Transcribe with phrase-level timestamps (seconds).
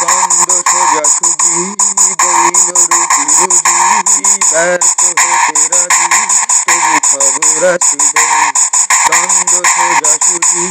[0.00, 1.56] দ্বন্দ্ব সোজাসুজি
[2.20, 3.76] দৈন রুচি রুজি,
[4.50, 6.06] ব্যর্থ হতে রাজি,
[6.66, 7.98] তবু খবর আছে
[9.06, 10.64] দ্বন্দ্ব সোজাসুজি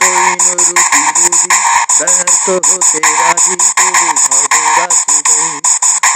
[0.00, 1.52] দৈন রুচি রুজি,
[1.98, 5.16] ব্যর্থ হতে রাজি, তবু খবর আছে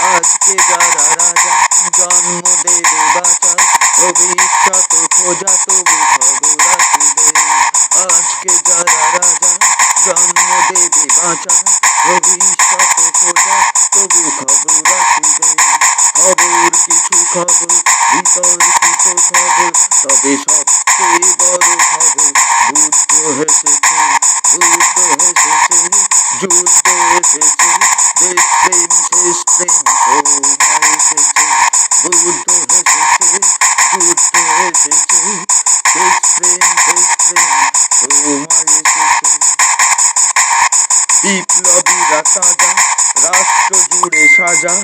[0.05, 1.53] আজকে যারা রাজা,
[1.97, 3.53] জন্ম দেবে বাঁচা,
[3.97, 7.27] ভবিষ্যৎ খোঁজা তবু খবর আসবে
[8.05, 9.51] আজকে যারা রাজা
[10.09, 11.53] জন্ম দেবে বাঁচা।
[12.03, 13.57] ভবিষ্যৎ খোঁজা
[13.93, 15.49] তবু খবর আসবে
[16.17, 17.69] খবর কিছু খবর,
[18.11, 22.33] বিতর্কিত খবর, তবে সবচেয়ে বড় খবর,
[22.69, 23.99] বুদ্ধ হেসেছে
[24.51, 25.77] বুদ্ধ হেসেছে,
[26.39, 26.87] যুদ্ধ
[27.17, 27.69] এসেছে,
[28.19, 30.43] দেশ প্রেম শেষ প্রেম সময়
[30.95, 31.45] এসেছে।
[32.01, 33.27] বুদ্ধ হেসেছে,
[33.91, 34.33] যুদ্ধ
[34.67, 35.19] এসেছে,
[35.93, 38.78] দেশ প্রেম শেষ প্রেম এসেছে
[41.23, 42.71] বিপ্লবীরা তাজা
[43.23, 44.75] রাষ্ট্র জুড়ে সাজা,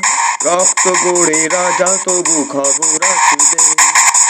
[0.46, 3.64] রক্ত গড়ে রাজা, তবু খবর আসবে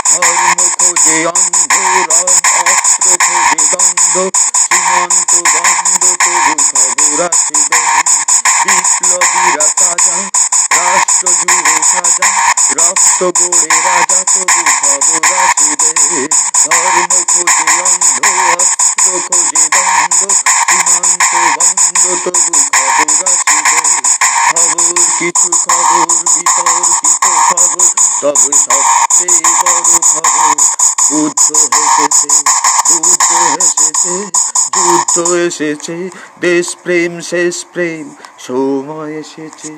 [0.10, 2.20] ধর্ম খোঁজে অন্ধরা
[2.64, 4.16] অস্ত্র খোঁজে দ্বন্দ্ব
[4.62, 7.80] সীমান্ত বন্ধ তবু খবর আসবে
[8.64, 10.18] বিপ্লবীরা তাজা,
[10.78, 12.28] রাষ্ট্র জুড়ে সাজা,
[12.80, 15.90] রক্ত গড়ে রাজা, তবু খবর আসবে
[16.64, 18.20] ধর্ম খোঁজে অন্ধ,
[18.58, 23.70] অস্ত্র খোঁজে দ্বন্দ্ব সীমান্ত বন্ধ তবু খবর আসবে।
[24.50, 27.88] খবর কিছু খবর, বিতর্কিত খবর,
[28.22, 30.56] তবে সবচেয়ে বড় খবর
[31.10, 32.30] বুদ্ধ হেসেছে
[32.90, 34.16] বুদ্ধ হেসেছে
[34.76, 35.16] যুদ্ধ
[35.48, 35.98] এসেছে
[36.42, 38.06] দেশ প্রেম শেষ প্রেম
[38.40, 39.74] সময় এসেছে।